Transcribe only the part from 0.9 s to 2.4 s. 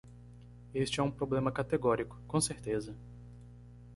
é um problema categórico,